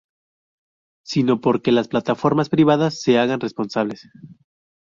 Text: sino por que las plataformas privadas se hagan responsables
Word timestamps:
sino 1.05 1.41
por 1.41 1.61
que 1.61 1.71
las 1.71 1.87
plataformas 1.87 2.49
privadas 2.49 3.03
se 3.03 3.19
hagan 3.19 3.39
responsables 3.39 4.09